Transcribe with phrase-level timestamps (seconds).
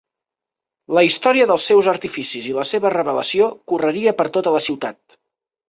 [0.97, 5.21] La història dels seus artificis i la seva revelació correria per tota la ciutat.